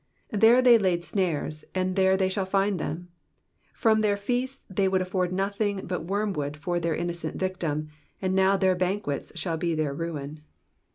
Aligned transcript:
''''There 0.31 0.63
they 0.63 0.79
laid 0.79 1.05
snares, 1.05 1.63
and 1.75 1.95
there 1.95 2.17
they 2.17 2.27
shall 2.27 2.43
find 2.47 2.79
them. 2.79 3.09
From 3.75 4.01
their 4.01 4.17
feasts 4.17 4.63
they 4.67 4.87
would 4.87 4.99
afford 4.99 5.31
nothing 5.31 5.85
but 5.85 6.05
wormwood 6.05 6.57
for 6.57 6.79
their 6.79 6.95
innocent 6.95 7.35
victim, 7.37 7.89
and 8.19 8.33
now 8.33 8.57
their 8.57 8.73
banquets 8.73 9.31
shall 9.39 9.57
be 9.57 9.75
their 9.75 9.93
ruin. 9.93 10.41